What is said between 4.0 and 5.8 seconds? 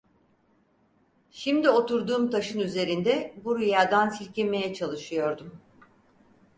silkinmeye çalışıyordum.